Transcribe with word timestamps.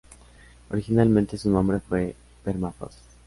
Originalmente, 0.71 1.37
su 1.37 1.51
nombre 1.51 1.79
fue 1.79 2.15
Permafrost. 2.43 2.97